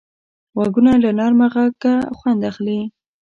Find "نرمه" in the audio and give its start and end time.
1.19-1.47